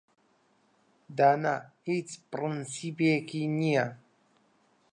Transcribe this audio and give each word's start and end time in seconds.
دانا 1.17 1.55
هیچ 1.87 2.09
پرەنسیپێکی 2.31 3.43
نییە. 3.59 3.85